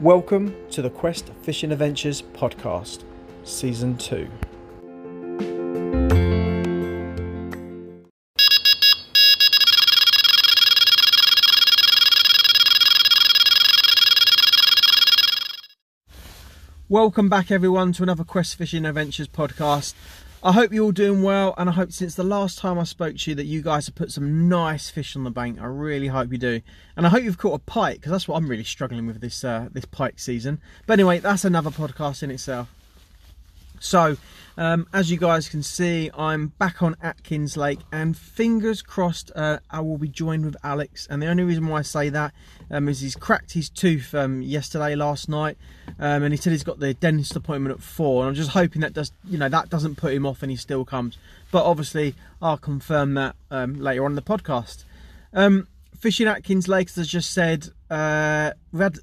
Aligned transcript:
Welcome 0.00 0.54
to 0.70 0.80
the 0.80 0.90
Quest 0.90 1.28
Fishing 1.42 1.72
Adventures 1.72 2.22
podcast, 2.22 3.02
season 3.42 3.96
two. 3.96 4.30
Welcome 16.88 17.28
back, 17.28 17.50
everyone, 17.50 17.92
to 17.94 18.04
another 18.04 18.22
Quest 18.22 18.54
Fishing 18.54 18.84
Adventures 18.84 19.26
podcast. 19.26 19.94
I 20.40 20.52
hope 20.52 20.72
you're 20.72 20.84
all 20.84 20.92
doing 20.92 21.24
well, 21.24 21.52
and 21.58 21.68
I 21.68 21.72
hope 21.72 21.90
since 21.90 22.14
the 22.14 22.22
last 22.22 22.58
time 22.58 22.78
I 22.78 22.84
spoke 22.84 23.16
to 23.16 23.30
you 23.30 23.34
that 23.34 23.46
you 23.46 23.60
guys 23.60 23.86
have 23.86 23.96
put 23.96 24.12
some 24.12 24.48
nice 24.48 24.88
fish 24.88 25.16
on 25.16 25.24
the 25.24 25.32
bank. 25.32 25.60
I 25.60 25.64
really 25.64 26.06
hope 26.06 26.30
you 26.30 26.38
do, 26.38 26.60
and 26.96 27.04
I 27.04 27.08
hope 27.08 27.24
you've 27.24 27.38
caught 27.38 27.54
a 27.54 27.58
pike 27.58 27.96
because 27.96 28.12
that's 28.12 28.28
what 28.28 28.36
I'm 28.36 28.48
really 28.48 28.62
struggling 28.62 29.08
with 29.08 29.20
this 29.20 29.42
uh, 29.42 29.68
this 29.72 29.84
pike 29.84 30.20
season. 30.20 30.60
But 30.86 30.92
anyway, 30.92 31.18
that's 31.18 31.44
another 31.44 31.70
podcast 31.70 32.22
in 32.22 32.30
itself. 32.30 32.72
So, 33.80 34.16
um, 34.56 34.86
as 34.92 35.10
you 35.10 35.18
guys 35.18 35.48
can 35.48 35.62
see, 35.62 36.10
I'm 36.16 36.48
back 36.48 36.82
on 36.82 36.96
Atkins 37.00 37.56
Lake, 37.56 37.78
and 37.92 38.16
fingers 38.16 38.82
crossed, 38.82 39.30
uh, 39.36 39.60
I 39.70 39.80
will 39.80 39.98
be 39.98 40.08
joined 40.08 40.44
with 40.44 40.56
Alex. 40.64 41.06
And 41.08 41.22
the 41.22 41.26
only 41.26 41.44
reason 41.44 41.68
why 41.68 41.78
I 41.78 41.82
say 41.82 42.08
that 42.08 42.34
um, 42.70 42.88
is 42.88 43.00
he's 43.00 43.14
cracked 43.14 43.52
his 43.52 43.70
tooth 43.70 44.14
um, 44.14 44.42
yesterday, 44.42 44.96
last 44.96 45.28
night, 45.28 45.56
um, 46.00 46.24
and 46.24 46.32
he 46.32 46.36
said 46.36 46.50
he's 46.50 46.64
got 46.64 46.80
the 46.80 46.94
dentist 46.94 47.36
appointment 47.36 47.76
at 47.76 47.82
four. 47.82 48.22
And 48.22 48.30
I'm 48.30 48.34
just 48.34 48.50
hoping 48.50 48.82
that 48.82 48.94
does, 48.94 49.12
you 49.24 49.38
know, 49.38 49.48
that 49.48 49.70
doesn't 49.70 49.94
put 49.94 50.12
him 50.12 50.26
off, 50.26 50.42
and 50.42 50.50
he 50.50 50.56
still 50.56 50.84
comes. 50.84 51.18
But 51.52 51.64
obviously, 51.64 52.14
I'll 52.42 52.58
confirm 52.58 53.14
that 53.14 53.36
um, 53.50 53.80
later 53.80 54.04
on 54.04 54.12
in 54.12 54.16
the 54.16 54.22
podcast. 54.22 54.84
Um, 55.32 55.68
fishing 55.98 56.26
Atkins 56.26 56.68
Lake, 56.68 56.88
as 56.88 56.98
I 56.98 57.02
just 57.02 57.30
said, 57.30 57.68
uh, 57.90 58.52
we 58.72 58.80
had 58.80 58.98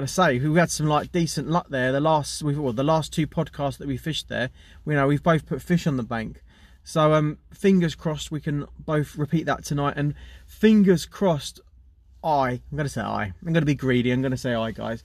to 0.00 0.12
say 0.12 0.38
we've 0.38 0.56
had 0.56 0.70
some 0.70 0.86
like 0.86 1.12
decent 1.12 1.48
luck 1.48 1.68
there. 1.68 1.92
The 1.92 2.00
last 2.00 2.42
we've, 2.42 2.58
well, 2.58 2.72
the 2.72 2.84
last 2.84 3.12
two 3.12 3.26
podcasts 3.26 3.78
that 3.78 3.88
we 3.88 3.96
fished 3.96 4.28
there, 4.28 4.50
you 4.86 4.92
know, 4.92 5.06
we've 5.06 5.22
both 5.22 5.46
put 5.46 5.62
fish 5.62 5.86
on 5.86 5.96
the 5.96 6.02
bank. 6.02 6.42
So 6.84 7.14
um, 7.14 7.38
fingers 7.52 7.94
crossed 7.94 8.30
we 8.30 8.40
can 8.40 8.66
both 8.78 9.16
repeat 9.16 9.46
that 9.46 9.64
tonight. 9.64 9.94
And 9.96 10.14
fingers 10.46 11.04
crossed, 11.06 11.60
I 12.22 12.60
I'm 12.70 12.78
to 12.78 12.88
say 12.88 13.00
I. 13.00 13.32
I'm 13.44 13.54
to 13.54 13.62
be 13.62 13.74
greedy. 13.74 14.10
I'm 14.12 14.22
to 14.30 14.36
say 14.36 14.54
I, 14.54 14.70
guys. 14.70 15.02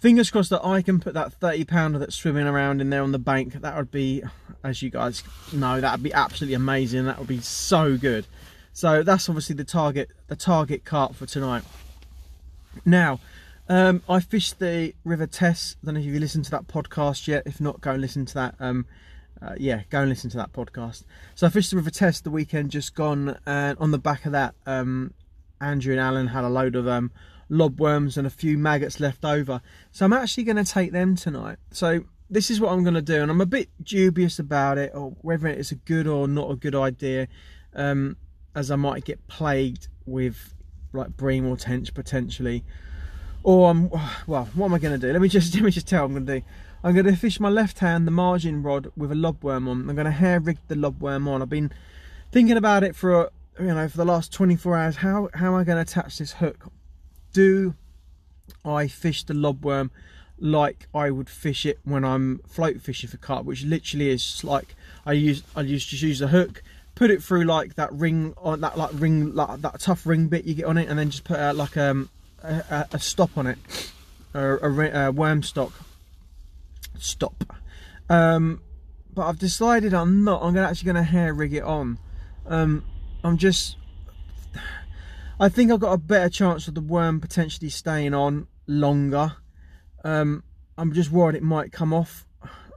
Fingers 0.00 0.30
crossed 0.30 0.50
that 0.50 0.64
I 0.64 0.80
can 0.80 1.00
put 1.00 1.14
that 1.14 1.32
30 1.32 1.64
pounder 1.64 1.98
that's 1.98 2.14
swimming 2.14 2.46
around 2.46 2.80
in 2.80 2.88
there 2.88 3.02
on 3.02 3.10
the 3.10 3.18
bank. 3.18 3.54
That 3.54 3.76
would 3.76 3.90
be, 3.90 4.22
as 4.62 4.80
you 4.80 4.90
guys 4.90 5.24
know, 5.52 5.80
that 5.80 5.92
would 5.92 6.04
be 6.04 6.12
absolutely 6.12 6.54
amazing. 6.54 7.04
That 7.06 7.18
would 7.18 7.26
be 7.26 7.40
so 7.40 7.96
good. 7.96 8.24
So 8.72 9.02
that's 9.02 9.28
obviously 9.28 9.56
the 9.56 9.64
target, 9.64 10.10
the 10.28 10.36
target 10.36 10.84
carp 10.84 11.16
for 11.16 11.26
tonight. 11.26 11.64
Now, 12.84 13.18
um, 13.68 14.02
I 14.08 14.20
fished 14.20 14.58
the 14.58 14.94
River 15.04 15.26
Tess. 15.26 15.76
I 15.82 15.86
don't 15.86 15.94
know 15.94 16.00
if 16.00 16.06
you 16.06 16.18
listened 16.18 16.44
to 16.46 16.50
that 16.52 16.66
podcast 16.66 17.28
yet. 17.28 17.42
If 17.46 17.60
not, 17.60 17.80
go 17.80 17.92
and 17.92 18.00
listen 18.00 18.24
to 18.26 18.34
that. 18.34 18.54
Um, 18.58 18.86
uh, 19.40 19.54
yeah, 19.56 19.82
go 19.90 20.00
and 20.00 20.08
listen 20.08 20.30
to 20.30 20.36
that 20.38 20.52
podcast. 20.52 21.04
So 21.34 21.46
I 21.46 21.50
fished 21.50 21.70
the 21.70 21.76
River 21.76 21.90
Tess 21.90 22.20
the 22.20 22.30
weekend 22.30 22.70
just 22.70 22.94
gone, 22.94 23.38
and 23.46 23.78
on 23.78 23.90
the 23.90 23.98
back 23.98 24.26
of 24.26 24.32
that, 24.32 24.54
um, 24.66 25.14
Andrew 25.60 25.92
and 25.92 26.00
Alan 26.00 26.28
had 26.28 26.44
a 26.44 26.48
load 26.48 26.76
of 26.76 26.88
um, 26.88 27.12
lobworms 27.50 28.16
and 28.16 28.26
a 28.26 28.30
few 28.30 28.58
maggots 28.58 29.00
left 29.00 29.24
over. 29.24 29.60
So 29.92 30.04
I'm 30.04 30.12
actually 30.12 30.44
going 30.44 30.56
to 30.56 30.64
take 30.64 30.92
them 30.92 31.14
tonight. 31.16 31.58
So 31.70 32.00
this 32.30 32.50
is 32.50 32.60
what 32.60 32.72
I'm 32.72 32.82
going 32.82 32.94
to 32.94 33.02
do, 33.02 33.22
and 33.22 33.30
I'm 33.30 33.40
a 33.40 33.46
bit 33.46 33.68
dubious 33.82 34.38
about 34.38 34.78
it, 34.78 34.92
or 34.94 35.14
whether 35.20 35.46
it's 35.46 35.72
a 35.72 35.76
good 35.76 36.06
or 36.06 36.26
not 36.26 36.50
a 36.50 36.56
good 36.56 36.74
idea, 36.74 37.28
um, 37.74 38.16
as 38.54 38.70
I 38.70 38.76
might 38.76 39.04
get 39.04 39.26
plagued 39.28 39.88
with 40.04 40.54
like 40.92 41.16
bream 41.16 41.46
or 41.46 41.56
tench 41.56 41.92
potentially. 41.94 42.64
Or 43.42 43.70
I'm 43.70 43.90
well, 44.26 44.48
what 44.54 44.66
am 44.66 44.74
I 44.74 44.78
going 44.78 44.98
to 44.98 45.06
do? 45.06 45.12
Let 45.12 45.22
me 45.22 45.28
just 45.28 45.54
let 45.56 45.62
me 45.64 45.70
just 45.70 45.88
tell. 45.88 46.04
I'm 46.04 46.12
going 46.12 46.26
to 46.26 46.40
do. 46.40 46.46
I'm 46.82 46.94
going 46.94 47.06
to 47.06 47.16
fish 47.16 47.40
my 47.40 47.48
left 47.48 47.80
hand 47.80 48.06
the 48.06 48.12
margin 48.12 48.62
rod 48.62 48.92
with 48.96 49.10
a 49.10 49.16
lobworm 49.16 49.68
on. 49.68 49.88
I'm 49.88 49.94
going 49.94 50.04
to 50.04 50.10
hair 50.10 50.38
rig 50.38 50.58
the 50.68 50.76
lobworm 50.76 51.26
on. 51.26 51.42
I've 51.42 51.48
been 51.48 51.72
thinking 52.30 52.56
about 52.56 52.84
it 52.84 52.94
for 52.94 53.30
you 53.58 53.66
know 53.66 53.88
for 53.88 53.96
the 53.96 54.04
last 54.04 54.32
24 54.32 54.76
hours. 54.76 54.96
How 54.96 55.28
how 55.34 55.48
am 55.48 55.54
I 55.54 55.64
going 55.64 55.84
to 55.84 55.90
attach 55.90 56.18
this 56.18 56.32
hook? 56.34 56.70
Do 57.32 57.74
I 58.64 58.88
fish 58.88 59.24
the 59.24 59.34
lobworm 59.34 59.90
like 60.40 60.88
I 60.94 61.10
would 61.10 61.28
fish 61.28 61.66
it 61.66 61.78
when 61.84 62.04
I'm 62.04 62.38
float 62.46 62.80
fishing 62.80 63.10
for 63.10 63.16
carp, 63.16 63.44
which 63.44 63.64
literally 63.64 64.10
is 64.10 64.44
like 64.44 64.74
I 65.04 65.12
use 65.12 65.42
I 65.56 65.62
used 65.62 65.90
to 65.90 65.96
use 65.96 66.20
the 66.20 66.28
hook, 66.28 66.62
put 66.94 67.10
it 67.10 67.22
through 67.22 67.44
like 67.44 67.74
that 67.74 67.92
ring 67.92 68.34
on 68.38 68.60
that 68.60 68.78
like 68.78 68.90
ring 68.94 69.34
like 69.34 69.60
that 69.60 69.80
tough 69.80 70.06
ring 70.06 70.28
bit 70.28 70.44
you 70.44 70.54
get 70.54 70.66
on 70.66 70.78
it, 70.78 70.88
and 70.88 70.98
then 70.98 71.10
just 71.10 71.24
put 71.24 71.38
out 71.38 71.56
like 71.56 71.76
um 71.76 72.08
a, 72.42 72.86
a 72.92 72.98
stop 72.98 73.36
on 73.36 73.46
it, 73.46 73.58
a, 74.34 74.56
a, 74.56 75.06
a 75.06 75.12
worm 75.12 75.42
stock 75.42 75.72
stop. 76.98 77.44
Um, 78.08 78.62
but 79.14 79.26
I've 79.26 79.38
decided 79.38 79.94
I'm 79.94 80.24
not. 80.24 80.42
I'm 80.42 80.56
actually 80.56 80.86
going 80.92 81.04
to 81.04 81.10
hair 81.10 81.34
rig 81.34 81.54
it 81.54 81.62
on. 81.62 81.98
Um, 82.46 82.84
I'm 83.24 83.36
just. 83.36 83.76
I 85.40 85.48
think 85.48 85.70
I've 85.70 85.80
got 85.80 85.92
a 85.92 85.98
better 85.98 86.28
chance 86.28 86.66
of 86.68 86.74
the 86.74 86.80
worm 86.80 87.20
potentially 87.20 87.70
staying 87.70 88.14
on 88.14 88.48
longer. 88.66 89.36
Um, 90.04 90.42
I'm 90.76 90.92
just 90.92 91.10
worried 91.10 91.36
it 91.36 91.42
might 91.42 91.72
come 91.72 91.92
off. 91.92 92.26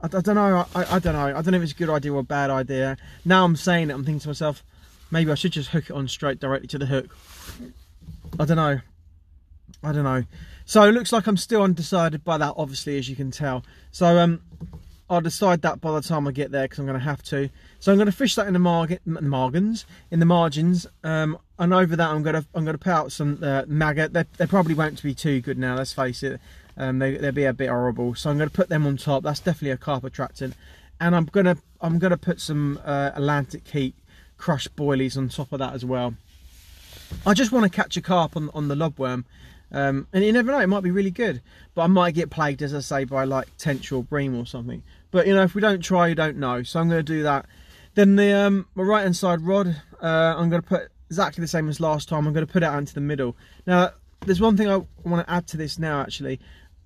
I, 0.02 0.06
I 0.06 0.20
don't 0.20 0.34
know. 0.34 0.66
I, 0.74 0.96
I, 0.96 0.98
don't 0.98 1.14
know. 1.14 1.26
I 1.26 1.42
don't 1.42 1.52
know 1.52 1.56
if 1.58 1.62
it's 1.62 1.72
a 1.72 1.76
good 1.76 1.90
idea 1.90 2.12
or 2.12 2.20
a 2.20 2.24
bad 2.24 2.50
idea. 2.50 2.96
Now 3.24 3.44
I'm 3.44 3.56
saying 3.56 3.90
it, 3.90 3.94
I'm 3.94 4.04
thinking 4.04 4.20
to 4.20 4.28
myself, 4.28 4.62
maybe 5.10 5.30
I 5.30 5.34
should 5.34 5.52
just 5.52 5.70
hook 5.70 5.90
it 5.90 5.92
on 5.92 6.06
straight 6.08 6.40
directly 6.40 6.68
to 6.68 6.78
the 6.78 6.86
hook. 6.86 7.16
I 8.38 8.44
don't 8.44 8.56
know. 8.56 8.80
I 9.82 9.92
don't 9.92 10.04
know. 10.04 10.24
So 10.64 10.82
it 10.84 10.92
looks 10.92 11.12
like 11.12 11.26
I'm 11.26 11.36
still 11.36 11.62
undecided 11.62 12.24
by 12.24 12.38
that, 12.38 12.54
obviously, 12.56 12.98
as 12.98 13.08
you 13.08 13.16
can 13.16 13.30
tell. 13.30 13.64
So 13.90 14.18
um, 14.18 14.40
I'll 15.10 15.20
decide 15.20 15.62
that 15.62 15.80
by 15.80 15.92
the 15.92 16.00
time 16.00 16.26
I 16.26 16.32
get 16.32 16.52
there 16.52 16.62
because 16.62 16.78
I'm 16.78 16.86
going 16.86 16.98
to 16.98 17.04
have 17.04 17.22
to. 17.24 17.50
So 17.80 17.92
I'm 17.92 17.98
going 17.98 18.06
to 18.06 18.12
fish 18.12 18.34
that 18.36 18.46
in 18.46 18.52
the 18.52 18.58
margin, 18.58 18.98
margins, 19.04 19.84
in 20.10 20.20
the 20.20 20.26
margins, 20.26 20.86
um, 21.04 21.36
and 21.58 21.74
over 21.74 21.96
that 21.96 22.08
I'm 22.08 22.22
going 22.22 22.36
to 22.36 22.46
I'm 22.54 22.64
going 22.64 22.76
to 22.76 22.82
put 22.82 22.92
out 22.92 23.12
some 23.12 23.38
uh, 23.42 23.64
maggot. 23.66 24.12
They, 24.12 24.24
they 24.38 24.46
probably 24.46 24.74
won't 24.74 25.02
be 25.02 25.14
too 25.14 25.40
good 25.40 25.58
now. 25.58 25.76
Let's 25.76 25.92
face 25.92 26.22
it. 26.22 26.40
Um, 26.76 26.98
they 26.98 27.16
they'll 27.16 27.32
be 27.32 27.44
a 27.44 27.52
bit 27.52 27.68
horrible. 27.68 28.14
So 28.14 28.30
I'm 28.30 28.38
going 28.38 28.48
to 28.48 28.54
put 28.54 28.68
them 28.68 28.86
on 28.86 28.96
top. 28.96 29.24
That's 29.24 29.40
definitely 29.40 29.72
a 29.72 29.76
carp 29.76 30.04
attractant, 30.04 30.54
and 31.00 31.14
I'm 31.14 31.26
gonna 31.26 31.58
I'm 31.80 31.98
gonna 31.98 32.16
put 32.16 32.40
some 32.40 32.80
uh, 32.84 33.10
Atlantic 33.14 33.68
heat 33.68 33.94
crushed 34.38 34.74
boilies 34.74 35.16
on 35.16 35.28
top 35.28 35.52
of 35.52 35.58
that 35.58 35.74
as 35.74 35.84
well. 35.84 36.14
I 37.26 37.34
just 37.34 37.52
want 37.52 37.64
to 37.64 37.70
catch 37.70 37.96
a 37.96 38.02
carp 38.02 38.36
on 38.36 38.50
on 38.54 38.68
the 38.68 38.74
lobworm 38.74 39.24
um, 39.72 40.06
and 40.12 40.22
you 40.22 40.32
never 40.32 40.52
know, 40.52 40.58
it 40.58 40.66
might 40.66 40.82
be 40.82 40.90
really 40.90 41.10
good. 41.10 41.40
But 41.74 41.82
I 41.82 41.86
might 41.86 42.14
get 42.14 42.30
plagued, 42.30 42.62
as 42.62 42.74
I 42.74 42.80
say, 42.80 43.04
by 43.04 43.24
like 43.24 43.48
tench 43.56 43.90
or 43.90 44.04
bream 44.04 44.38
or 44.38 44.46
something. 44.46 44.82
But 45.10 45.26
you 45.26 45.34
know, 45.34 45.42
if 45.42 45.54
we 45.54 45.60
don't 45.60 45.80
try, 45.80 46.08
you 46.08 46.14
don't 46.14 46.36
know. 46.36 46.62
So 46.62 46.78
I'm 46.78 46.88
going 46.88 47.04
to 47.04 47.12
do 47.12 47.22
that. 47.22 47.46
Then 47.94 48.16
the 48.16 48.32
um, 48.32 48.66
my 48.74 48.82
right 48.82 49.02
hand 49.02 49.16
side 49.16 49.40
rod, 49.40 49.68
uh, 50.02 50.34
I'm 50.36 50.50
going 50.50 50.62
to 50.62 50.68
put 50.68 50.90
exactly 51.08 51.40
the 51.42 51.48
same 51.48 51.68
as 51.68 51.80
last 51.80 52.08
time. 52.08 52.26
I'm 52.26 52.34
going 52.34 52.46
to 52.46 52.52
put 52.52 52.62
it 52.62 52.66
out 52.66 52.78
into 52.78 52.94
the 52.94 53.00
middle. 53.00 53.36
Now, 53.66 53.90
there's 54.20 54.40
one 54.40 54.56
thing 54.56 54.68
I 54.68 54.76
want 55.04 55.26
to 55.26 55.32
add 55.32 55.46
to 55.48 55.56
this 55.56 55.78
now. 55.78 56.00
Actually, 56.00 56.38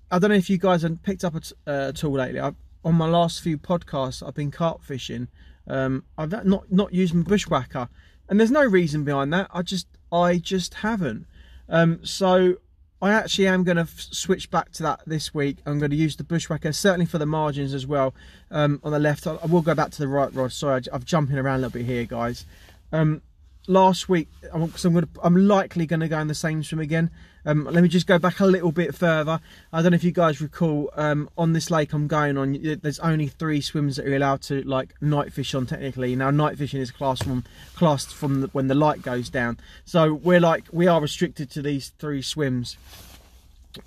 I 0.09 0.19
don't 0.19 0.29
know 0.29 0.37
if 0.37 0.49
you 0.49 0.57
guys 0.57 0.81
have 0.83 1.03
picked 1.03 1.25
up 1.25 1.35
at, 1.35 1.51
uh, 1.65 1.91
all 2.03 2.11
lately. 2.11 2.39
I've, 2.39 2.55
on 2.85 2.95
my 2.95 3.07
last 3.07 3.41
few 3.41 3.57
podcasts, 3.57 4.25
I've 4.25 4.35
been 4.35 4.51
carp 4.51 4.81
fishing. 4.81 5.27
Um, 5.67 6.05
I've 6.17 6.31
not 6.45 6.71
not 6.71 6.93
used 6.93 7.13
my 7.13 7.23
bushwhacker, 7.23 7.89
and 8.29 8.39
there's 8.39 8.51
no 8.51 8.63
reason 8.63 9.03
behind 9.03 9.33
that. 9.33 9.49
I 9.51 9.61
just 9.61 9.87
I 10.11 10.37
just 10.37 10.75
haven't. 10.75 11.25
Um, 11.69 12.03
so 12.03 12.55
I 13.01 13.11
actually 13.11 13.47
am 13.47 13.63
going 13.63 13.77
to 13.77 13.87
switch 13.87 14.49
back 14.49 14.71
to 14.73 14.83
that 14.83 15.01
this 15.05 15.33
week. 15.33 15.57
I'm 15.65 15.77
going 15.77 15.91
to 15.91 15.97
use 15.97 16.15
the 16.15 16.23
bushwhacker, 16.23 16.71
certainly 16.71 17.05
for 17.05 17.19
the 17.19 17.25
margins 17.25 17.73
as 17.73 17.85
well. 17.85 18.15
Um, 18.49 18.79
on 18.83 18.91
the 18.91 18.99
left, 18.99 19.27
I 19.27 19.33
will 19.45 19.61
go 19.61 19.75
back 19.75 19.91
to 19.91 19.99
the 19.99 20.07
right 20.07 20.33
rod. 20.33 20.51
Sorry, 20.51 20.81
I'm 20.91 21.03
jumping 21.03 21.37
around 21.37 21.59
a 21.59 21.67
little 21.67 21.79
bit 21.79 21.85
here, 21.85 22.05
guys. 22.05 22.45
Um, 22.91 23.21
last 23.67 24.09
week, 24.09 24.29
I'm, 24.51 24.63
I'm, 24.63 24.71
to, 24.71 25.07
I'm 25.23 25.47
likely 25.47 25.85
going 25.85 25.99
to 25.99 26.07
go 26.07 26.19
in 26.19 26.27
the 26.27 26.35
same 26.35 26.63
swim 26.63 26.79
again. 26.79 27.11
Um, 27.47 27.63
let 27.63 27.81
me 27.81 27.87
just 27.87 28.07
go 28.07 28.19
back 28.19 28.41
a 28.41 28.45
little 28.45 28.73
bit 28.73 28.93
further. 28.93 29.39
I 29.71 29.81
don't 29.81 29.91
know 29.91 29.95
if 29.95 30.03
you 30.03 30.11
guys 30.11 30.41
recall, 30.41 30.91
um, 30.97 31.29
on 31.37 31.53
this 31.53 31.71
lake 31.71 31.93
I'm 31.93 32.07
going 32.07 32.37
on, 32.37 32.59
there's 32.81 32.99
only 32.99 33.27
three 33.27 33.61
swims 33.61 33.95
that 33.95 34.05
you're 34.05 34.17
allowed 34.17 34.41
to 34.43 34.63
like 34.63 35.01
night 35.01 35.31
fish 35.31 35.55
on 35.55 35.65
technically. 35.65 36.13
Now 36.17 36.29
night 36.29 36.57
fishing 36.57 36.81
is 36.81 36.91
classed 36.91 37.23
from 37.23 37.45
classed 37.73 38.13
from 38.13 38.41
the, 38.41 38.47
when 38.47 38.67
the 38.67 38.75
light 38.75 39.01
goes 39.01 39.29
down. 39.29 39.57
So 39.85 40.13
we're 40.13 40.41
like 40.41 40.65
we 40.73 40.87
are 40.87 40.99
restricted 40.99 41.49
to 41.51 41.61
these 41.61 41.93
three 41.99 42.21
swims, 42.21 42.75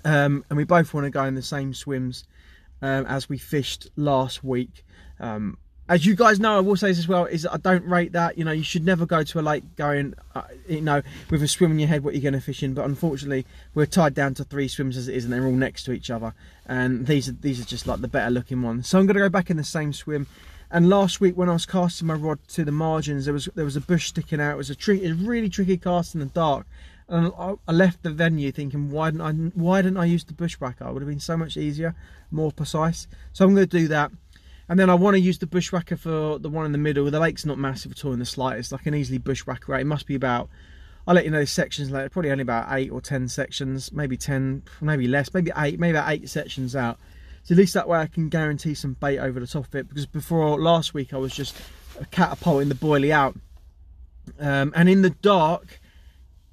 um, 0.03 0.43
and 0.49 0.57
we 0.57 0.63
both 0.63 0.91
want 0.91 1.05
to 1.05 1.11
go 1.11 1.23
in 1.25 1.35
the 1.35 1.43
same 1.43 1.75
swims 1.75 2.23
um, 2.81 3.05
as 3.05 3.29
we 3.29 3.37
fished 3.37 3.89
last 3.95 4.43
week. 4.43 4.83
Um, 5.19 5.59
as 5.91 6.05
you 6.05 6.15
guys 6.15 6.39
know, 6.39 6.55
I 6.55 6.61
will 6.61 6.77
say 6.77 6.87
this 6.87 6.99
as 6.99 7.07
well, 7.09 7.25
is 7.25 7.45
I 7.45 7.57
don't 7.57 7.83
rate 7.83 8.13
that. 8.13 8.37
You 8.37 8.45
know, 8.45 8.53
you 8.53 8.63
should 8.63 8.85
never 8.85 9.05
go 9.05 9.23
to 9.23 9.39
a 9.39 9.41
lake 9.41 9.75
going, 9.75 10.13
uh, 10.33 10.43
you 10.65 10.79
know, 10.79 11.01
with 11.29 11.43
a 11.43 11.49
swim 11.49 11.71
in 11.71 11.79
your 11.79 11.89
head 11.89 12.05
what 12.05 12.13
you're 12.13 12.21
going 12.21 12.33
to 12.33 12.39
fish 12.39 12.63
in. 12.63 12.73
But 12.73 12.85
unfortunately, 12.85 13.45
we're 13.75 13.87
tied 13.87 14.13
down 14.13 14.33
to 14.35 14.45
three 14.45 14.69
swims 14.69 14.95
as 14.95 15.09
it 15.09 15.15
is, 15.15 15.25
and 15.25 15.33
they're 15.33 15.45
all 15.45 15.51
next 15.51 15.83
to 15.83 15.91
each 15.91 16.09
other. 16.09 16.33
And 16.65 17.07
these 17.07 17.27
are 17.27 17.33
these 17.33 17.59
are 17.59 17.65
just 17.65 17.87
like 17.87 17.99
the 17.99 18.07
better 18.07 18.31
looking 18.31 18.61
ones. 18.61 18.87
So 18.87 18.99
I'm 18.99 19.05
going 19.05 19.15
to 19.15 19.21
go 19.21 19.27
back 19.27 19.49
in 19.49 19.57
the 19.57 19.65
same 19.65 19.91
swim. 19.91 20.27
And 20.71 20.87
last 20.87 21.19
week 21.19 21.35
when 21.35 21.49
I 21.49 21.53
was 21.53 21.65
casting 21.65 22.07
my 22.07 22.13
rod 22.13 22.39
to 22.49 22.63
the 22.63 22.71
margins, 22.71 23.25
there 23.25 23.33
was 23.33 23.49
there 23.53 23.65
was 23.65 23.75
a 23.75 23.81
bush 23.81 24.07
sticking 24.07 24.39
out. 24.39 24.53
It 24.53 24.57
was 24.57 24.69
a, 24.69 24.75
tricky, 24.75 25.05
a 25.07 25.13
really 25.13 25.49
tricky 25.49 25.75
cast 25.75 26.13
in 26.15 26.21
the 26.21 26.27
dark. 26.27 26.67
And 27.09 27.33
I 27.37 27.71
left 27.73 28.03
the 28.03 28.11
venue 28.11 28.53
thinking, 28.53 28.91
why 28.91 29.11
didn't 29.11 29.21
I? 29.21 29.33
Why 29.33 29.81
didn't 29.81 29.97
I 29.97 30.05
use 30.05 30.23
the 30.23 30.31
bushwhacker? 30.31 30.87
It 30.87 30.93
would 30.93 31.01
have 31.01 31.09
been 31.09 31.19
so 31.19 31.35
much 31.35 31.57
easier, 31.57 31.95
more 32.31 32.53
precise. 32.53 33.07
So 33.33 33.43
I'm 33.43 33.53
going 33.53 33.67
to 33.67 33.77
do 33.77 33.89
that. 33.89 34.11
And 34.71 34.79
then 34.79 34.89
I 34.89 34.93
want 34.93 35.15
to 35.15 35.19
use 35.19 35.37
the 35.37 35.47
bushwhacker 35.47 35.97
for 35.97 36.39
the 36.39 36.47
one 36.47 36.65
in 36.65 36.71
the 36.71 36.77
middle. 36.77 37.11
The 37.11 37.19
lake's 37.19 37.45
not 37.45 37.57
massive 37.57 37.91
at 37.91 38.05
all 38.05 38.13
in 38.13 38.19
the 38.19 38.25
slightest. 38.25 38.71
I 38.71 38.77
can 38.77 38.95
easily 38.95 39.17
bushwhacker 39.17 39.75
it. 39.75 39.81
It 39.81 39.85
must 39.85 40.07
be 40.07 40.15
about, 40.15 40.47
I'll 41.05 41.13
let 41.13 41.25
you 41.25 41.29
know 41.29 41.41
the 41.41 41.45
sections 41.45 41.91
later, 41.91 42.07
probably 42.07 42.31
only 42.31 42.43
about 42.43 42.67
eight 42.69 42.89
or 42.89 43.01
10 43.01 43.27
sections, 43.27 43.91
maybe 43.91 44.15
10, 44.15 44.63
maybe 44.79 45.09
less, 45.09 45.33
maybe 45.33 45.51
eight, 45.57 45.77
maybe 45.77 45.97
about 45.97 46.09
eight 46.09 46.29
sections 46.29 46.73
out. 46.73 46.97
So 47.43 47.51
at 47.53 47.57
least 47.57 47.73
that 47.73 47.89
way 47.89 47.99
I 47.99 48.07
can 48.07 48.29
guarantee 48.29 48.73
some 48.73 48.93
bait 48.93 49.19
over 49.19 49.41
the 49.41 49.45
top 49.45 49.67
of 49.67 49.75
it 49.75 49.89
because 49.89 50.05
before 50.05 50.57
last 50.57 50.93
week 50.93 51.13
I 51.13 51.17
was 51.17 51.35
just 51.35 51.53
catapulting 52.11 52.69
the 52.69 52.75
boilie 52.75 53.11
out. 53.11 53.35
Um, 54.39 54.71
and 54.73 54.87
in 54.87 55.01
the 55.01 55.09
dark, 55.09 55.81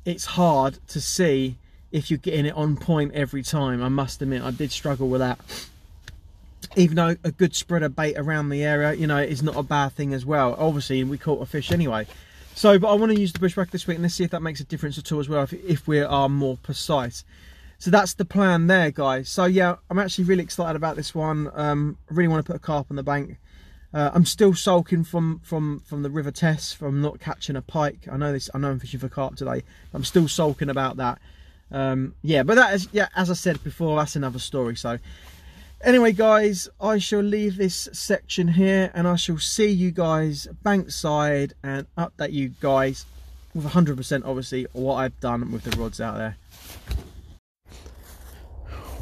it's 0.04 0.24
hard 0.24 0.80
to 0.88 1.00
see 1.00 1.56
if 1.92 2.10
you're 2.10 2.18
getting 2.18 2.46
it 2.46 2.54
on 2.56 2.78
point 2.78 3.14
every 3.14 3.44
time. 3.44 3.80
I 3.80 3.88
must 3.88 4.20
admit, 4.20 4.42
I 4.42 4.50
did 4.50 4.72
struggle 4.72 5.08
with 5.08 5.20
that 5.20 5.38
even 6.76 6.96
though 6.96 7.16
a 7.24 7.30
good 7.30 7.54
spread 7.54 7.82
of 7.82 7.96
bait 7.96 8.14
around 8.16 8.48
the 8.48 8.64
area, 8.64 8.92
you 8.94 9.06
know, 9.06 9.18
is 9.18 9.42
not 9.42 9.56
a 9.56 9.62
bad 9.62 9.92
thing 9.92 10.12
as 10.12 10.24
well. 10.24 10.54
Obviously, 10.58 11.04
we 11.04 11.18
caught 11.18 11.42
a 11.42 11.46
fish 11.46 11.70
anyway. 11.72 12.06
So, 12.54 12.78
but 12.78 12.88
I 12.88 12.94
want 12.94 13.12
to 13.12 13.20
use 13.20 13.32
the 13.32 13.38
bushwhack 13.38 13.70
this 13.70 13.86
week 13.86 13.96
and 13.96 14.02
let's 14.02 14.14
see 14.14 14.24
if 14.24 14.30
that 14.32 14.42
makes 14.42 14.58
a 14.60 14.64
difference 14.64 14.98
at 14.98 15.12
all 15.12 15.20
as 15.20 15.28
well, 15.28 15.44
if, 15.44 15.52
if 15.52 15.86
we 15.86 16.00
are 16.00 16.28
more 16.28 16.56
precise. 16.56 17.24
So 17.78 17.92
that's 17.92 18.14
the 18.14 18.24
plan 18.24 18.66
there, 18.66 18.90
guys. 18.90 19.28
So 19.28 19.44
yeah, 19.44 19.76
I'm 19.88 19.98
actually 19.98 20.24
really 20.24 20.42
excited 20.42 20.74
about 20.74 20.96
this 20.96 21.14
one. 21.14 21.50
Um, 21.54 21.96
I 22.10 22.14
really 22.14 22.28
want 22.28 22.44
to 22.44 22.52
put 22.52 22.56
a 22.56 22.62
carp 22.62 22.88
on 22.90 22.96
the 22.96 23.04
bank. 23.04 23.38
Uh, 23.94 24.10
I'm 24.12 24.26
still 24.26 24.54
sulking 24.54 25.04
from 25.04 25.40
from 25.44 25.80
from 25.80 26.02
the 26.02 26.10
river 26.10 26.30
test 26.30 26.76
from 26.76 27.00
not 27.00 27.20
catching 27.20 27.56
a 27.56 27.62
pike. 27.62 28.08
I 28.10 28.16
know 28.16 28.32
this. 28.32 28.50
I 28.52 28.58
know 28.58 28.70
I'm 28.70 28.80
fishing 28.80 29.00
for 29.00 29.08
carp 29.08 29.36
today. 29.36 29.62
I'm 29.94 30.04
still 30.04 30.28
sulking 30.28 30.68
about 30.68 30.96
that. 30.96 31.18
Um, 31.70 32.14
yeah, 32.22 32.42
but 32.42 32.56
that 32.56 32.74
is 32.74 32.88
yeah. 32.92 33.08
As 33.16 33.30
I 33.30 33.34
said 33.34 33.62
before, 33.62 33.96
that's 33.96 34.16
another 34.16 34.40
story. 34.40 34.76
So 34.76 34.98
Anyway, 35.84 36.10
guys, 36.10 36.68
I 36.80 36.98
shall 36.98 37.20
leave 37.20 37.56
this 37.56 37.88
section 37.92 38.48
here 38.48 38.90
and 38.94 39.06
I 39.06 39.14
shall 39.14 39.38
see 39.38 39.70
you 39.70 39.92
guys 39.92 40.48
bankside 40.64 41.52
and 41.62 41.86
update 41.96 42.32
you 42.32 42.48
guys 42.60 43.06
with 43.54 43.64
100% 43.64 44.22
obviously 44.24 44.66
what 44.72 44.96
I've 44.96 45.18
done 45.20 45.52
with 45.52 45.62
the 45.62 45.80
rods 45.80 46.00
out 46.00 46.16
there. 46.16 46.36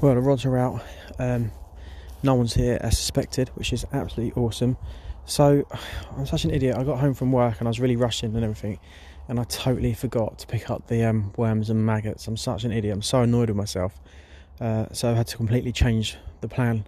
Well, 0.03 0.15
the 0.15 0.21
rods 0.21 0.45
are 0.45 0.59
out. 0.59 0.83
Um, 1.19 1.51
no 2.23 2.35
one's 2.35 2.53
here 2.53 2.77
as 2.83 2.99
suspected, 2.99 3.49
which 3.55 3.73
is 3.73 3.87
absolutely 3.95 4.39
awesome. 4.41 4.77
So, 5.25 5.67
I'm 6.17 6.27
such 6.27 6.45
an 6.45 6.51
idiot. 6.51 6.77
I 6.77 6.85
got 6.85 6.99
home 6.99 7.15
from 7.15 7.33
work 7.33 7.59
and 7.59 7.69
I 7.69 7.71
was 7.71 7.81
really 7.81 7.97
rushing 7.97 8.35
and 8.35 8.45
everything, 8.45 8.79
and 9.29 9.41
I 9.41 9.45
totally 9.45 9.95
forgot 9.95 10.39
to 10.41 10.47
pick 10.47 10.69
up 10.69 10.89
the 10.89 11.05
um, 11.05 11.33
worms 11.39 11.71
and 11.71 11.87
maggots. 11.87 12.29
I'm 12.29 12.37
such 12.37 12.65
an 12.65 12.73
idiot. 12.73 12.95
I'm 12.95 13.03
so 13.03 13.23
annoyed 13.23 13.49
with 13.49 13.57
myself. 13.57 13.99
Uh, 14.61 14.87
so 14.93 15.11
I 15.11 15.15
had 15.15 15.27
to 15.29 15.37
completely 15.37 15.73
change 15.73 16.17
the 16.41 16.49
plan 16.49 16.85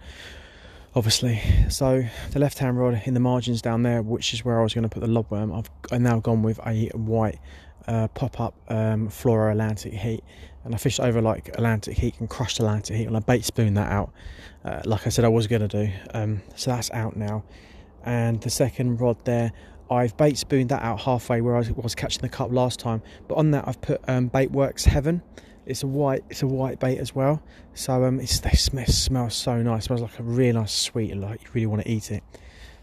obviously. 0.94 1.40
So 1.68 2.04
the 2.30 2.38
left 2.38 2.58
hand 2.58 2.78
rod 2.78 3.02
in 3.04 3.14
the 3.14 3.20
margins 3.20 3.62
down 3.62 3.82
there 3.82 4.02
which 4.02 4.34
is 4.34 4.44
where 4.44 4.58
I 4.58 4.62
was 4.62 4.74
going 4.74 4.82
to 4.82 4.88
put 4.88 5.00
the 5.00 5.06
lobworm 5.06 5.56
I've, 5.56 5.70
I've 5.92 6.00
now 6.00 6.18
gone 6.18 6.42
with 6.42 6.58
a 6.66 6.88
white 6.94 7.38
uh, 7.86 8.08
pop-up 8.08 8.54
um, 8.68 9.08
fluoro 9.08 9.50
Atlantic 9.50 9.94
heat. 9.94 10.22
And 10.64 10.74
I 10.74 10.78
fished 10.78 11.00
over 11.00 11.22
like 11.22 11.48
Atlantic 11.48 11.96
heat 11.96 12.14
and 12.18 12.28
crushed 12.28 12.58
Atlantic 12.58 12.96
heat 12.96 13.06
and 13.06 13.16
I 13.16 13.20
bait 13.20 13.44
spoon 13.44 13.74
that 13.74 13.90
out. 13.90 14.12
Uh, 14.64 14.82
like 14.84 15.06
I 15.06 15.10
said 15.10 15.24
I 15.24 15.28
was 15.28 15.46
going 15.46 15.66
to 15.66 15.68
do. 15.68 15.92
Um, 16.12 16.42
so 16.56 16.70
that's 16.70 16.90
out 16.90 17.16
now. 17.16 17.44
And 18.04 18.40
the 18.40 18.50
second 18.50 19.00
rod 19.00 19.24
there 19.24 19.52
I've 19.90 20.16
bait 20.16 20.36
spooned 20.36 20.68
that 20.68 20.82
out 20.82 21.00
halfway 21.00 21.40
where 21.40 21.56
I 21.56 21.64
was, 21.74 21.94
catching 21.94 22.20
the 22.20 22.28
cup 22.28 22.52
last 22.52 22.78
time. 22.78 23.02
But 23.26 23.36
on 23.36 23.52
that 23.52 23.66
I've 23.66 23.80
put 23.80 24.00
um, 24.08 24.28
Baitworks 24.28 24.84
Heaven 24.84 25.22
it's 25.68 25.82
a 25.82 25.86
white, 25.86 26.24
it's 26.30 26.42
a 26.42 26.46
white 26.46 26.80
bait 26.80 26.98
as 26.98 27.14
well. 27.14 27.42
So 27.74 28.04
um, 28.04 28.20
it's 28.20 28.40
they 28.40 28.50
smell, 28.50 28.86
smells 28.86 29.34
so 29.34 29.62
nice. 29.62 29.84
It 29.84 29.86
smells 29.86 30.00
like 30.00 30.18
a 30.18 30.22
really 30.22 30.52
nice 30.52 30.72
sweet, 30.72 31.14
like 31.16 31.42
you 31.42 31.48
really 31.52 31.66
want 31.66 31.82
to 31.82 31.90
eat 31.90 32.10
it. 32.10 32.24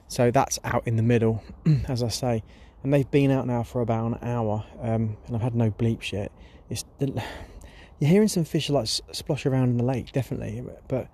So 0.08 0.30
that's 0.32 0.60
out 0.64 0.88
in 0.88 0.96
the 0.96 1.04
middle, 1.04 1.44
as 1.88 2.04
I 2.04 2.10
say, 2.10 2.44
and 2.84 2.94
they've 2.94 3.10
been 3.10 3.32
out 3.32 3.48
now 3.48 3.64
for 3.64 3.82
about 3.82 4.06
an 4.06 4.20
hour, 4.22 4.64
um, 4.82 5.18
and 5.26 5.36
I've 5.36 5.42
had 5.42 5.56
no 5.56 5.72
bleeps 5.72 6.12
yet. 6.12 6.32
It's 6.70 6.86
you're 7.00 8.10
hearing 8.10 8.28
some 8.28 8.44
fish 8.44 8.70
like 8.70 8.86
splosh 8.86 9.46
around 9.50 9.70
in 9.70 9.78
the 9.78 9.84
lake, 9.84 10.12
definitely, 10.12 10.64
but 10.88 11.08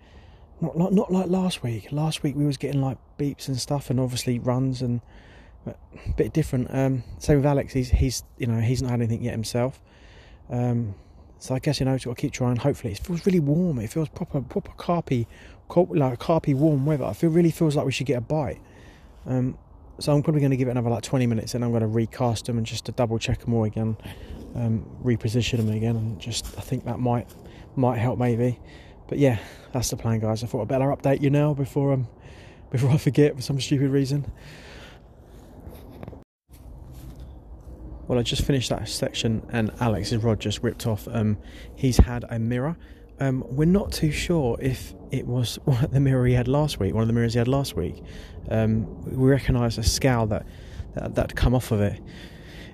not 0.59 0.77
like 0.77 0.91
not 0.91 1.11
like 1.11 1.27
last 1.27 1.63
week. 1.63 1.91
Last 1.91 2.21
week 2.21 2.35
we 2.35 2.45
was 2.45 2.57
getting 2.57 2.81
like 2.81 2.97
beeps 3.17 3.47
and 3.47 3.57
stuff, 3.57 3.89
and 3.89 3.99
obviously 3.99 4.39
runs 4.39 4.81
and 4.81 4.99
a 5.65 5.73
bit 6.17 6.33
different. 6.33 6.67
Um, 6.69 7.03
same 7.19 7.37
with 7.37 7.45
Alex. 7.45 7.71
He's 7.71 7.89
he's 7.91 8.23
you 8.37 8.47
know 8.47 8.59
he's 8.59 8.81
not 8.81 8.91
had 8.91 8.99
anything 8.99 9.23
yet 9.23 9.31
himself. 9.31 9.81
Um, 10.49 10.95
so 11.41 11.55
I 11.55 11.59
guess 11.59 11.79
you 11.79 11.87
know, 11.87 11.97
to 11.97 12.13
keep 12.13 12.31
trying. 12.31 12.57
Hopefully, 12.57 12.93
it 12.93 12.99
feels 12.99 13.25
really 13.25 13.39
warm. 13.39 13.79
It 13.79 13.87
feels 13.87 14.07
proper, 14.09 14.41
proper 14.41 14.71
carpy, 14.77 15.25
like 15.75 16.19
carpy 16.19 16.53
warm 16.53 16.85
weather. 16.85 17.03
I 17.03 17.13
feel 17.13 17.31
really 17.31 17.49
feels 17.49 17.75
like 17.75 17.83
we 17.83 17.91
should 17.91 18.05
get 18.05 18.19
a 18.19 18.21
bite. 18.21 18.61
Um, 19.25 19.57
so 19.97 20.13
I'm 20.13 20.21
probably 20.21 20.41
going 20.41 20.51
to 20.51 20.57
give 20.57 20.67
it 20.67 20.71
another 20.71 20.91
like 20.91 21.01
20 21.01 21.25
minutes, 21.25 21.55
and 21.55 21.65
I'm 21.65 21.71
going 21.71 21.81
to 21.81 21.87
recast 21.87 22.45
them 22.45 22.59
and 22.59 22.65
just 22.65 22.85
to 22.85 22.91
double 22.91 23.17
check 23.17 23.39
them 23.39 23.55
all 23.55 23.63
again, 23.63 23.97
um, 24.53 24.85
reposition 25.03 25.57
them 25.57 25.69
again, 25.69 25.95
and 25.95 26.19
just 26.19 26.45
I 26.59 26.61
think 26.61 26.85
that 26.85 26.99
might 26.99 27.27
might 27.75 27.97
help 27.97 28.19
maybe. 28.19 28.59
But 29.07 29.17
yeah, 29.17 29.39
that's 29.73 29.89
the 29.89 29.97
plan, 29.97 30.19
guys. 30.19 30.43
I 30.43 30.47
thought 30.47 30.61
I'd 30.61 30.67
better 30.67 30.95
update 30.95 31.21
you 31.21 31.31
now 31.31 31.55
before 31.55 31.93
um 31.93 32.07
before 32.69 32.91
I 32.91 32.97
forget 32.97 33.35
for 33.35 33.41
some 33.41 33.59
stupid 33.59 33.89
reason. 33.89 34.31
Well, 38.11 38.19
I 38.19 38.23
just 38.23 38.43
finished 38.43 38.67
that 38.71 38.89
section 38.89 39.41
and 39.53 39.71
Alex's 39.79 40.21
rod 40.21 40.41
just 40.41 40.61
ripped 40.61 40.85
off. 40.85 41.07
Um, 41.09 41.37
he's 41.75 41.95
had 41.95 42.25
a 42.29 42.39
mirror. 42.39 42.75
Um, 43.21 43.41
we're 43.47 43.63
not 43.63 43.93
too 43.93 44.11
sure 44.11 44.57
if 44.59 44.93
it 45.11 45.25
was 45.25 45.57
the 45.91 46.01
mirror 46.01 46.25
he 46.25 46.33
had 46.33 46.49
last 46.49 46.77
week, 46.77 46.93
one 46.93 47.03
of 47.03 47.07
the 47.07 47.13
mirrors 47.13 47.35
he 47.35 47.37
had 47.37 47.47
last 47.47 47.77
week. 47.77 48.03
Um, 48.49 49.01
we 49.03 49.29
recognise 49.29 49.77
a 49.77 49.83
scowl 49.83 50.27
that, 50.27 50.45
that 50.93 51.15
that 51.15 51.35
come 51.37 51.55
off 51.55 51.71
of 51.71 51.79
it. 51.79 52.01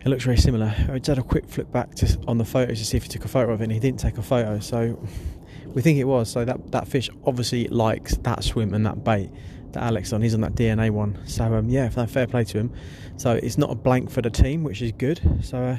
It 0.04 0.08
looks 0.08 0.24
very 0.24 0.38
similar. 0.38 0.74
I 0.90 0.98
just 0.98 1.06
had 1.06 1.20
a 1.20 1.22
quick 1.22 1.48
flip 1.48 1.72
back 1.72 1.94
to, 1.98 2.20
on 2.28 2.40
the 2.40 2.46
photos 2.46 2.80
to 2.80 2.86
see 2.86 2.98
if 2.98 3.04
he 3.04 3.10
took 3.10 3.24
a 3.24 3.28
photo 3.28 3.54
of 3.54 3.62
it, 3.62 3.66
and 3.66 3.74
he 3.74 3.80
didn't 3.80 4.00
take 4.00 4.18
a 4.18 4.24
photo. 4.24 4.60
So 4.60 5.00
we 5.68 5.84
think 5.84 6.00
it 6.00 6.06
was. 6.06 6.32
So 6.32 6.46
that 6.46 6.72
that 6.72 6.88
fish 6.88 7.12
obviously 7.26 7.68
likes 7.68 8.18
that 8.24 8.44
swim 8.44 8.74
and 8.74 8.84
that 8.88 9.04
bait 9.04 9.30
that 9.74 9.84
Alex 9.84 10.14
on. 10.14 10.22
He's 10.22 10.34
on 10.34 10.42
that 10.42 10.56
DNA 10.56 10.92
one. 10.92 11.20
So 11.26 11.54
um, 11.54 11.70
yeah, 11.70 11.90
fair 11.90 12.28
play 12.28 12.44
to 12.46 12.58
him. 12.58 12.74
So 13.18 13.32
it's 13.32 13.58
not 13.58 13.72
a 13.72 13.76
blank 13.76 14.10
for 14.10 14.22
the 14.22 14.30
team, 14.30 14.64
which 14.64 14.82
is 14.82 14.92
good. 14.92 15.20
So 15.42 15.58
uh, 15.58 15.78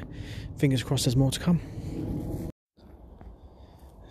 fingers 0.57 0.83
crossed, 0.83 1.05
there's 1.05 1.17
more 1.17 1.31
to 1.31 1.41
come. 1.41 1.61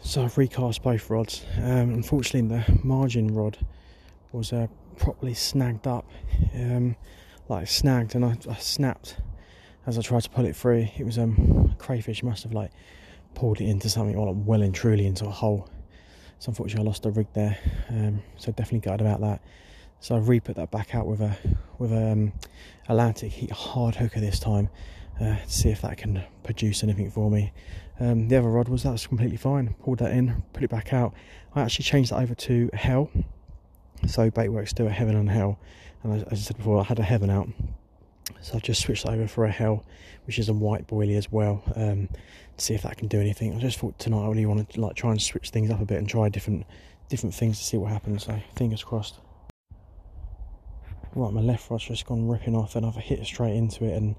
So 0.01 0.23
I've 0.23 0.37
recast 0.37 0.83
both 0.83 1.09
rods. 1.09 1.45
Um, 1.57 1.93
unfortunately, 1.93 2.47
the 2.47 2.79
margin 2.83 3.33
rod 3.33 3.57
was 4.31 4.53
uh, 4.53 4.67
properly 4.97 5.33
snagged 5.33 5.85
up, 5.85 6.09
um, 6.55 6.95
like 7.49 7.67
snagged, 7.67 8.15
and 8.15 8.23
I, 8.23 8.37
I, 8.49 8.55
snapped 8.55 9.17
as 9.85 9.97
I 9.97 10.01
tried 10.01 10.23
to 10.23 10.29
pull 10.29 10.45
it 10.45 10.55
free. 10.55 10.93
It 10.97 11.05
was 11.05 11.17
um, 11.17 11.73
a 11.73 11.75
crayfish 11.75 12.23
must 12.23 12.43
have 12.43 12.53
like 12.53 12.71
pulled 13.35 13.59
it 13.59 13.65
into 13.65 13.89
something, 13.89 14.15
or 14.15 14.33
like 14.33 14.45
well 14.47 14.61
and 14.61 14.73
truly 14.73 15.05
into 15.05 15.25
a 15.25 15.31
hole. 15.31 15.69
So 16.39 16.49
unfortunately, 16.49 16.85
I 16.85 16.87
lost 16.87 17.03
the 17.03 17.11
rig 17.11 17.27
there. 17.33 17.57
Um, 17.89 18.21
so 18.37 18.51
definitely 18.51 18.79
gutted 18.79 19.01
about 19.01 19.21
that. 19.21 19.41
So 19.99 20.15
I've 20.15 20.29
re-put 20.29 20.55
that 20.57 20.69
back 20.69 20.93
out 20.93 21.07
with 21.07 21.21
a 21.21 21.35
with 21.79 21.91
a 21.91 22.11
um, 22.11 22.33
Atlantic 22.87 23.31
heat 23.31 23.51
hard 23.51 23.95
hooker 23.95 24.19
this 24.19 24.39
time 24.39 24.69
uh, 25.19 25.37
to 25.37 25.49
see 25.51 25.69
if 25.69 25.81
that 25.81 25.97
can 25.97 26.23
produce 26.43 26.83
anything 26.83 27.09
for 27.09 27.31
me. 27.31 27.51
Um, 27.99 28.27
the 28.27 28.35
other 28.37 28.49
rod 28.49 28.69
was 28.69 28.83
that 28.83 28.91
was 28.91 29.07
completely 29.07 29.37
fine. 29.37 29.73
Pulled 29.83 29.99
that 29.99 30.11
in, 30.11 30.43
put 30.53 30.63
it 30.63 30.69
back 30.69 30.93
out. 30.93 31.13
I 31.55 31.61
actually 31.61 31.83
changed 31.83 32.11
that 32.11 32.21
over 32.21 32.35
to 32.35 32.69
hell. 32.73 33.09
So 34.05 34.29
bait 34.29 34.49
works 34.49 34.73
do 34.73 34.85
a 34.85 34.91
heaven 34.91 35.15
and 35.15 35.29
hell, 35.29 35.59
and 36.03 36.13
as, 36.13 36.23
as 36.23 36.39
I 36.39 36.41
said 36.43 36.57
before, 36.57 36.79
I 36.79 36.83
had 36.83 36.99
a 36.99 37.03
heaven 37.03 37.31
out. 37.31 37.49
So 38.41 38.55
I've 38.55 38.63
just 38.63 38.81
switched 38.81 39.05
over 39.05 39.27
for 39.27 39.45
a 39.45 39.51
hell, 39.51 39.85
which 40.25 40.39
is 40.39 40.49
a 40.49 40.53
white 40.53 40.87
boilie 40.87 41.17
as 41.17 41.31
well, 41.31 41.63
um, 41.75 42.09
to 42.57 42.65
see 42.65 42.73
if 42.73 42.83
that 42.83 42.97
can 42.97 43.07
do 43.07 43.19
anything. 43.19 43.55
I 43.55 43.59
just 43.59 43.79
thought 43.79 43.97
tonight 43.99 44.25
I 44.25 44.27
really 44.27 44.45
want 44.45 44.69
to 44.69 44.81
like 44.81 44.95
try 44.95 45.11
and 45.11 45.21
switch 45.21 45.49
things 45.49 45.69
up 45.71 45.81
a 45.81 45.85
bit 45.85 45.97
and 45.97 46.09
try 46.09 46.29
different 46.29 46.65
different 47.09 47.33
things 47.33 47.57
to 47.57 47.63
see 47.63 47.77
what 47.77 47.91
happens. 47.91 48.25
So 48.25 48.39
fingers 48.55 48.83
crossed. 48.83 49.15
Right, 51.15 51.33
my 51.33 51.41
left 51.41 51.69
rod's 51.71 51.85
just 51.85 52.05
gone 52.05 52.27
ripping 52.27 52.55
off 52.55 52.75
and 52.75 52.85
I've 52.85 52.95
hit 52.95 53.25
straight 53.25 53.55
into 53.55 53.85
it 53.85 53.93
and 53.93 54.15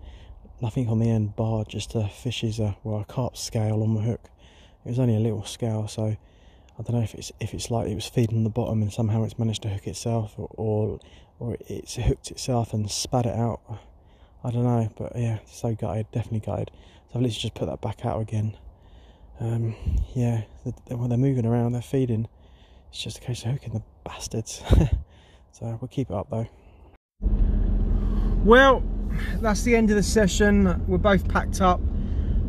nothing 0.60 0.88
on 0.88 0.98
the 0.98 1.10
end 1.10 1.36
bar, 1.36 1.64
just 1.64 1.94
a 1.94 2.08
fish's, 2.08 2.58
a, 2.58 2.76
well, 2.82 3.00
a 3.00 3.04
carp 3.04 3.36
scale 3.36 3.82
on 3.82 3.90
my 3.90 4.02
hook. 4.02 4.30
It 4.84 4.88
was 4.88 4.98
only 4.98 5.14
a 5.14 5.20
little 5.20 5.44
scale, 5.44 5.86
so 5.86 6.04
I 6.78 6.82
don't 6.82 6.96
know 6.96 7.02
if 7.02 7.14
it's 7.14 7.30
if 7.40 7.54
it's 7.54 7.70
like 7.70 7.88
it 7.88 7.94
was 7.94 8.06
feeding 8.06 8.44
the 8.44 8.50
bottom 8.50 8.82
and 8.82 8.92
somehow 8.92 9.22
it's 9.24 9.38
managed 9.38 9.62
to 9.62 9.68
hook 9.68 9.86
itself 9.86 10.34
or, 10.36 10.48
or, 10.56 11.00
or 11.38 11.56
it's 11.68 11.96
hooked 11.96 12.30
itself 12.30 12.72
and 12.72 12.90
spat 12.90 13.26
it 13.26 13.34
out. 13.34 13.60
I 14.44 14.50
don't 14.50 14.64
know, 14.64 14.88
but 14.96 15.12
yeah, 15.16 15.38
so 15.46 15.74
gutted, 15.74 16.06
definitely 16.12 16.40
gutted. 16.40 16.70
So 17.08 17.18
I've 17.18 17.22
literally 17.22 17.30
just 17.30 17.54
put 17.54 17.66
that 17.66 17.80
back 17.80 18.04
out 18.04 18.20
again. 18.20 18.56
Um, 19.40 19.74
yeah, 20.14 20.42
when 20.88 21.08
they're 21.08 21.18
moving 21.18 21.46
around, 21.46 21.72
they're 21.72 21.82
feeding. 21.82 22.28
It's 22.90 23.02
just 23.02 23.18
a 23.18 23.20
case 23.20 23.44
of 23.44 23.52
hooking 23.52 23.74
the 23.74 23.82
bastards. 24.04 24.62
so 25.52 25.78
we'll 25.80 25.88
keep 25.88 26.10
it 26.10 26.14
up 26.14 26.28
though. 26.30 26.48
Well, 28.44 28.82
that's 29.40 29.62
the 29.62 29.74
end 29.74 29.90
of 29.90 29.96
the 29.96 30.02
session. 30.02 30.84
We're 30.86 30.98
both 30.98 31.28
packed 31.28 31.60
up, 31.60 31.80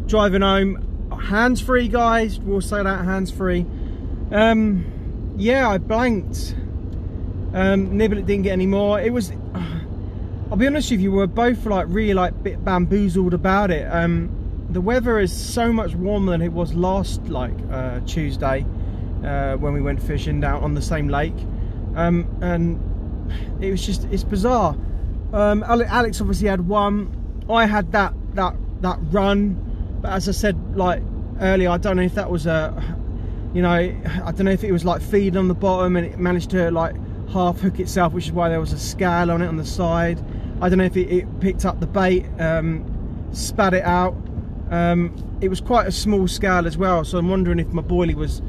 driving 0.05 0.41
home. 0.41 1.09
hands 1.23 1.59
free, 1.59 1.87
guys. 1.87 2.39
We'll 2.39 2.61
say 2.61 2.83
that 2.83 3.05
hands 3.05 3.31
free. 3.31 3.65
Um, 4.31 5.33
yeah, 5.37 5.69
I 5.69 5.77
blanked. 5.79 6.55
Um, 7.53 7.91
Niblick 7.91 8.27
didn't 8.27 8.43
get 8.43 8.53
any 8.53 8.67
more. 8.67 8.99
It 8.99 9.11
was. 9.11 9.31
I'll 10.51 10.57
be 10.57 10.65
honest 10.65 10.89
with 10.89 10.99
you, 10.99 11.11
we 11.11 11.17
were 11.19 11.27
both 11.27 11.63
like 11.67 11.85
really 11.89 12.15
like 12.15 12.41
bit 12.41 12.65
bamboozled 12.65 13.35
about 13.35 13.69
it. 13.69 13.83
Um, 13.83 14.31
the 14.71 14.81
weather 14.81 15.19
is 15.19 15.31
so 15.31 15.71
much 15.71 15.93
warmer 15.93 16.31
than 16.31 16.41
it 16.41 16.51
was 16.51 16.73
last 16.73 17.23
like 17.27 17.53
uh, 17.71 17.99
Tuesday 18.07 18.65
uh, 19.23 19.57
when 19.57 19.73
we 19.73 19.81
went 19.81 20.01
fishing 20.01 20.41
down 20.41 20.63
on 20.63 20.73
the 20.73 20.81
same 20.81 21.07
lake, 21.07 21.35
um, 21.95 22.27
and 22.41 22.81
it 23.63 23.69
was 23.69 23.85
just 23.85 24.05
it's 24.05 24.23
bizarre. 24.23 24.75
Um, 25.33 25.63
Alex 25.63 26.19
obviously 26.19 26.47
had 26.47 26.67
one. 26.67 27.45
I 27.47 27.67
had 27.67 27.91
that 27.91 28.15
that 28.33 28.55
that 28.81 28.97
run, 29.11 29.99
but 30.01 30.13
as 30.13 30.27
I 30.27 30.31
said 30.31 30.75
like 30.75 31.03
earlier, 31.41 31.69
I 31.69 31.77
don't 31.77 31.95
know 31.95 32.01
if 32.01 32.15
that 32.15 32.31
was 32.31 32.47
a, 32.47 32.73
you 33.53 33.61
know, 33.61 33.69
I 33.69 34.31
don't 34.31 34.45
know 34.45 34.51
if 34.51 34.63
it 34.63 34.71
was 34.71 34.83
like 34.83 35.03
feeding 35.03 35.37
on 35.37 35.47
the 35.47 35.53
bottom 35.53 35.95
and 35.95 36.07
it 36.07 36.17
managed 36.17 36.49
to 36.51 36.71
like 36.71 36.95
half 37.29 37.59
hook 37.59 37.79
itself, 37.79 38.13
which 38.13 38.25
is 38.25 38.31
why 38.31 38.49
there 38.49 38.59
was 38.59 38.73
a 38.73 38.79
scale 38.79 39.29
on 39.29 39.43
it 39.43 39.47
on 39.47 39.57
the 39.57 39.65
side. 39.65 40.19
I 40.61 40.69
don't 40.69 40.77
know 40.77 40.85
if 40.85 40.97
it, 40.97 41.09
it 41.09 41.39
picked 41.39 41.65
up 41.65 41.79
the 41.79 41.87
bait, 41.87 42.25
um, 42.39 42.85
spat 43.33 43.73
it 43.73 43.83
out. 43.83 44.15
Um, 44.69 45.13
it 45.41 45.49
was 45.49 45.61
quite 45.61 45.87
a 45.87 45.91
small 45.91 46.27
scale 46.27 46.67
as 46.67 46.77
well, 46.77 47.03
so 47.03 47.17
I'm 47.17 47.29
wondering 47.29 47.59
if 47.59 47.67
my 47.69 47.81
boilie 47.81 48.13
was 48.13 48.41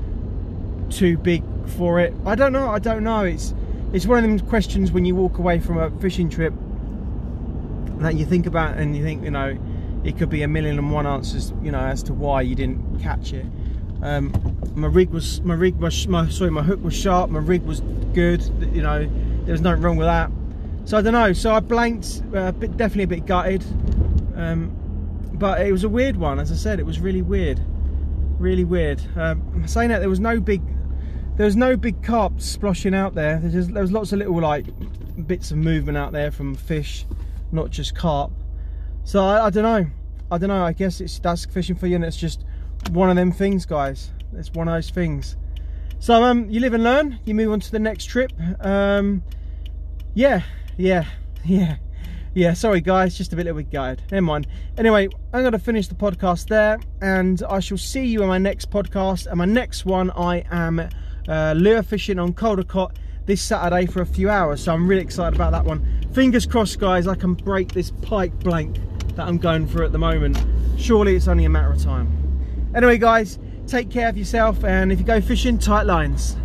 too 0.90 1.16
big 1.16 1.42
for 1.68 2.00
it. 2.00 2.12
I 2.26 2.34
don't 2.34 2.52
know. 2.52 2.68
I 2.68 2.78
don't 2.78 3.04
know. 3.04 3.24
It's 3.24 3.54
it's 3.92 4.06
one 4.06 4.24
of 4.24 4.24
them 4.24 4.38
questions 4.48 4.92
when 4.92 5.04
you 5.04 5.14
walk 5.14 5.38
away 5.38 5.58
from 5.58 5.78
a 5.78 5.90
fishing 6.00 6.28
trip 6.28 6.52
that 7.98 8.14
you 8.14 8.24
think 8.24 8.46
about 8.46 8.76
and 8.76 8.96
you 8.96 9.02
think, 9.02 9.24
you 9.24 9.30
know, 9.30 9.58
it 10.04 10.16
could 10.16 10.30
be 10.30 10.42
a 10.42 10.48
million 10.48 10.78
and 10.78 10.92
one 10.92 11.06
answers, 11.06 11.52
you 11.62 11.70
know, 11.70 11.80
as 11.80 12.02
to 12.04 12.14
why 12.14 12.40
you 12.40 12.54
didn't 12.54 13.00
catch 13.00 13.32
it. 13.32 13.46
Um, 14.02 14.32
my 14.74 14.86
rig 14.86 15.10
was 15.10 15.42
my 15.42 15.54
rig 15.54 15.76
was 15.76 16.08
my 16.08 16.28
sorry 16.28 16.50
my 16.50 16.62
hook 16.62 16.82
was 16.82 16.94
sharp. 16.94 17.30
My 17.30 17.40
rig 17.40 17.62
was 17.62 17.80
good. 18.14 18.42
You 18.74 18.82
know, 18.82 19.10
there 19.44 19.52
was 19.52 19.60
nothing 19.60 19.82
wrong 19.82 19.96
with 19.96 20.06
that. 20.06 20.30
So 20.90 20.98
I 20.98 21.02
don't 21.02 21.12
know. 21.12 21.32
So 21.32 21.54
I 21.54 21.60
blanked, 21.60 22.20
uh, 22.34 22.50
bit, 22.50 22.76
definitely 22.76 23.04
a 23.04 23.18
bit 23.20 23.24
gutted. 23.24 23.62
Um, 24.34 24.72
but 25.34 25.64
it 25.64 25.70
was 25.70 25.84
a 25.84 25.88
weird 25.88 26.16
one. 26.16 26.40
As 26.40 26.50
I 26.50 26.56
said, 26.56 26.80
it 26.80 26.82
was 26.82 26.98
really 26.98 27.22
weird, 27.22 27.64
really 28.40 28.64
weird. 28.64 29.00
Um, 29.14 29.68
saying 29.68 29.90
that 29.90 30.00
there 30.00 30.08
was 30.08 30.18
no 30.18 30.40
big, 30.40 30.60
there 31.36 31.46
was 31.46 31.54
no 31.54 31.76
big 31.76 32.02
carp 32.02 32.40
splashing 32.40 32.92
out 32.92 33.14
there. 33.14 33.38
There, 33.38 33.52
just, 33.52 33.72
there 33.72 33.82
was 33.82 33.92
lots 33.92 34.10
of 34.10 34.18
little 34.18 34.40
like 34.40 34.66
bits 35.28 35.52
of 35.52 35.58
movement 35.58 35.96
out 35.96 36.10
there 36.10 36.32
from 36.32 36.56
fish, 36.56 37.06
not 37.52 37.70
just 37.70 37.94
carp. 37.94 38.32
So 39.04 39.24
I, 39.24 39.46
I 39.46 39.50
don't 39.50 39.62
know. 39.62 39.88
I 40.32 40.38
don't 40.38 40.48
know. 40.48 40.64
I 40.64 40.72
guess 40.72 41.00
it's 41.00 41.20
that's 41.20 41.44
fishing 41.44 41.76
for 41.76 41.86
you, 41.86 41.94
and 41.94 42.04
it's 42.04 42.16
just 42.16 42.44
one 42.90 43.10
of 43.10 43.14
them 43.14 43.30
things, 43.30 43.64
guys. 43.64 44.10
It's 44.32 44.50
one 44.50 44.66
of 44.66 44.74
those 44.74 44.90
things. 44.90 45.36
So 46.00 46.24
um, 46.24 46.50
you 46.50 46.58
live 46.58 46.74
and 46.74 46.82
learn. 46.82 47.20
You 47.24 47.36
move 47.36 47.52
on 47.52 47.60
to 47.60 47.70
the 47.70 47.78
next 47.78 48.06
trip. 48.06 48.32
Um, 48.58 49.22
yeah, 50.14 50.42
yeah, 50.76 51.04
yeah, 51.44 51.76
yeah. 52.34 52.54
Sorry, 52.54 52.80
guys, 52.80 53.16
just 53.16 53.32
a 53.32 53.36
bit 53.36 53.46
of 53.46 53.56
a 53.56 53.62
guide. 53.62 54.02
Never 54.10 54.22
mind. 54.22 54.46
Anyway, 54.78 55.08
I'm 55.32 55.42
going 55.42 55.52
to 55.52 55.58
finish 55.58 55.88
the 55.88 55.94
podcast 55.94 56.48
there, 56.48 56.78
and 57.00 57.42
I 57.48 57.60
shall 57.60 57.78
see 57.78 58.04
you 58.04 58.22
in 58.22 58.28
my 58.28 58.38
next 58.38 58.70
podcast. 58.70 59.26
And 59.26 59.38
my 59.38 59.44
next 59.44 59.84
one, 59.84 60.10
I 60.12 60.44
am 60.50 60.88
uh, 61.28 61.54
lure 61.56 61.82
fishing 61.82 62.18
on 62.18 62.32
Caldecott 62.32 62.96
this 63.26 63.42
Saturday 63.42 63.86
for 63.86 64.02
a 64.02 64.06
few 64.06 64.28
hours. 64.30 64.64
So 64.64 64.72
I'm 64.72 64.88
really 64.88 65.02
excited 65.02 65.34
about 65.34 65.52
that 65.52 65.64
one. 65.64 65.86
Fingers 66.12 66.46
crossed, 66.46 66.78
guys, 66.80 67.06
I 67.06 67.14
can 67.14 67.34
break 67.34 67.72
this 67.72 67.90
pike 68.02 68.36
blank 68.40 68.78
that 69.14 69.26
I'm 69.28 69.38
going 69.38 69.66
for 69.66 69.84
at 69.84 69.92
the 69.92 69.98
moment. 69.98 70.42
Surely 70.76 71.14
it's 71.14 71.28
only 71.28 71.44
a 71.44 71.48
matter 71.48 71.70
of 71.70 71.82
time. 71.82 72.70
Anyway, 72.74 72.98
guys, 72.98 73.38
take 73.66 73.90
care 73.90 74.08
of 74.08 74.16
yourself, 74.16 74.64
and 74.64 74.90
if 74.90 74.98
you 74.98 75.04
go 75.04 75.20
fishing, 75.20 75.58
tight 75.58 75.84
lines. 75.84 76.36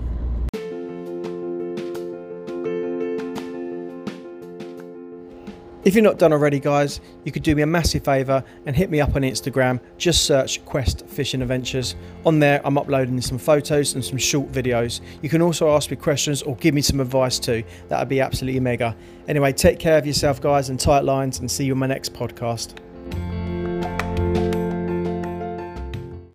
If 5.86 5.94
you're 5.94 6.04
not 6.04 6.18
done 6.18 6.34
already, 6.34 6.60
guys, 6.60 7.00
you 7.26 7.32
could 7.32 7.44
do 7.44 7.56
me 7.56 7.62
a 7.62 7.68
massive 7.68 8.04
favour 8.04 8.44
and 8.66 8.76
hit 8.76 8.90
me 8.90 9.02
up 9.02 9.16
on 9.16 9.22
Instagram. 9.22 9.80
Just 10.00 10.26
search 10.26 10.66
Quest 10.66 11.06
Fishing 11.06 11.44
Adventures. 11.44 11.96
On 12.26 12.40
there, 12.40 12.60
I'm 12.66 12.76
uploading 12.80 13.22
some 13.22 13.38
photos 13.38 13.94
and 13.94 14.04
some 14.04 14.18
short 14.18 14.52
videos. 14.52 15.02
You 15.22 15.30
can 15.30 15.44
also 15.44 15.70
ask 15.76 15.92
me 15.92 15.98
questions 15.98 16.42
or 16.42 16.56
give 16.56 16.74
me 16.74 16.82
some 16.82 17.00
advice 17.00 17.38
too. 17.38 17.64
That 17.90 18.00
would 18.00 18.10
be 18.10 18.20
absolutely 18.20 18.62
mega. 18.62 18.98
Anyway, 19.28 19.54
take 19.54 19.78
care 19.78 20.00
of 20.00 20.08
yourself, 20.08 20.42
guys, 20.42 20.70
and 20.70 20.80
tight 20.80 21.04
lines, 21.04 21.38
and 21.38 21.52
see 21.52 21.66
you 21.66 21.74
in 21.74 21.78
my 21.78 21.86
next 21.86 22.14
podcast. 22.14 22.80